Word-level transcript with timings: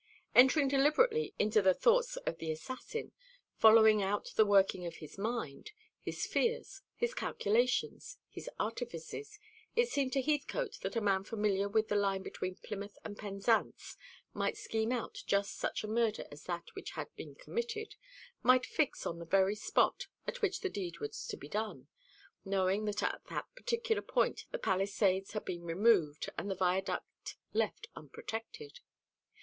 Entering 0.33 0.67
deliberately 0.67 1.35
into 1.37 1.61
the 1.61 1.75
thoughts 1.75 2.15
of 2.25 2.39
the 2.39 2.49
assassin, 2.51 3.11
following 3.59 4.01
out 4.01 4.33
the 4.35 4.47
working 4.47 4.83
of 4.87 4.95
his 4.95 5.15
mind, 5.15 5.73
his 5.99 6.25
fears, 6.25 6.81
his 6.95 7.13
calculations, 7.13 8.17
his 8.27 8.49
artifices, 8.59 9.37
it 9.75 9.89
seemed 9.89 10.11
to 10.13 10.21
Heathcote 10.23 10.79
that 10.81 10.95
a 10.95 11.01
man 11.01 11.23
familiar 11.23 11.69
with 11.69 11.87
the 11.87 11.95
line 11.95 12.23
between 12.23 12.55
Plymouth 12.55 12.97
and 13.05 13.15
Penzance 13.15 13.95
might 14.33 14.57
scheme 14.57 14.91
out 14.91 15.21
just 15.27 15.55
such 15.59 15.83
a 15.83 15.87
murder 15.87 16.25
as 16.31 16.45
that 16.45 16.73
which 16.73 16.93
had 16.93 17.15
been 17.15 17.35
committed, 17.35 17.93
might 18.41 18.65
fix 18.65 19.05
on 19.05 19.19
the 19.19 19.25
very 19.25 19.53
spot 19.53 20.07
at 20.25 20.41
which 20.41 20.61
the 20.61 20.69
deed 20.69 20.97
was 20.97 21.27
to 21.27 21.37
be 21.37 21.47
done, 21.47 21.89
knowing 22.43 22.85
that 22.85 23.03
at 23.03 23.21
that 23.29 23.45
particular 23.53 24.01
point 24.01 24.45
the 24.49 24.57
palisades 24.57 25.33
had 25.33 25.45
been 25.45 25.61
removed, 25.61 26.27
and 26.39 26.49
the 26.49 26.55
viaduct 26.55 27.35
left 27.53 27.85
unprotected. 27.95 28.79